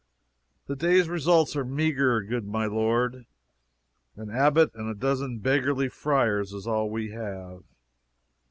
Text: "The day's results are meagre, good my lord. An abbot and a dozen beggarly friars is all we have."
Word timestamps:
"The 0.65 0.75
day's 0.75 1.07
results 1.07 1.55
are 1.55 1.63
meagre, 1.63 2.23
good 2.23 2.47
my 2.47 2.65
lord. 2.65 3.27
An 4.15 4.31
abbot 4.31 4.73
and 4.73 4.89
a 4.89 4.95
dozen 4.95 5.37
beggarly 5.37 5.89
friars 5.89 6.53
is 6.53 6.65
all 6.65 6.89
we 6.89 7.11
have." 7.11 7.61